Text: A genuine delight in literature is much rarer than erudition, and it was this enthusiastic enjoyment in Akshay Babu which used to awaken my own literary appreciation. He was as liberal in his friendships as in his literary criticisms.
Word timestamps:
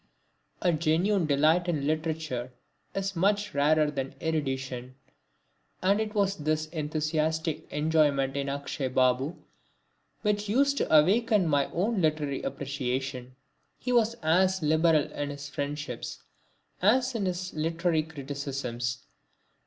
A 0.63 0.73
genuine 0.73 1.27
delight 1.27 1.67
in 1.67 1.85
literature 1.85 2.51
is 2.95 3.15
much 3.15 3.53
rarer 3.53 3.91
than 3.91 4.15
erudition, 4.19 4.95
and 5.79 6.01
it 6.01 6.15
was 6.15 6.37
this 6.37 6.65
enthusiastic 6.69 7.71
enjoyment 7.71 8.35
in 8.35 8.49
Akshay 8.49 8.87
Babu 8.87 9.35
which 10.23 10.49
used 10.49 10.79
to 10.79 10.91
awaken 10.91 11.45
my 11.47 11.67
own 11.67 12.01
literary 12.01 12.41
appreciation. 12.41 13.35
He 13.77 13.91
was 13.93 14.15
as 14.23 14.63
liberal 14.63 15.11
in 15.11 15.29
his 15.29 15.49
friendships 15.49 16.23
as 16.81 17.13
in 17.13 17.27
his 17.27 17.53
literary 17.53 18.01
criticisms. 18.01 19.03